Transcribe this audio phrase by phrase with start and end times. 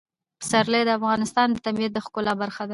[0.39, 2.69] پسرلی د افغانستان د طبیعت د ښکلا برخه ده.